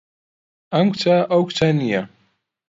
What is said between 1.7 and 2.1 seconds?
نییە.